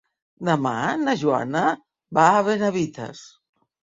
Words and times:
Demà 0.47 0.71
na 1.01 1.13
Joana 1.25 1.61
va 2.19 2.25
a 2.37 2.41
Benavites. 2.47 3.21